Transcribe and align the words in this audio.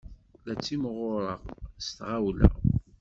La 0.45 0.53
ttimɣureɣ 0.55 1.41
s 1.85 1.87
tɣawla. 1.97 2.49